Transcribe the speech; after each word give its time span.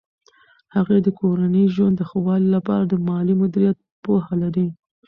هغې 0.75 0.97
د 1.05 1.07
کورني 1.19 1.63
ژوند 1.75 1.95
د 1.97 2.01
ښه 2.09 2.17
والي 2.25 2.49
لپاره 2.55 2.83
د 2.87 2.93
مالي 3.07 3.33
مدیریت 3.41 3.77
پوهه 4.03 4.33
لري. 4.43 4.67